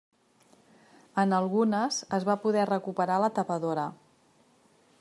[1.23, 3.85] En algunes es va poder recuperar la tapadora.